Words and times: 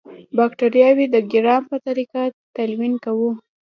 باکټریاوې 0.37 1.05
د 1.11 1.15
ګرام 1.31 1.63
په 1.69 1.77
طریقه 1.87 2.21
تلوین 2.55 2.93
کوو. 3.03 3.31